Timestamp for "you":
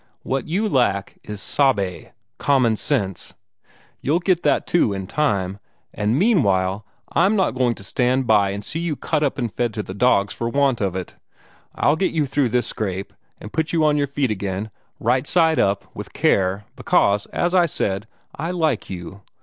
0.47-0.67, 8.79-8.95, 12.15-12.25, 13.73-13.85, 18.89-19.21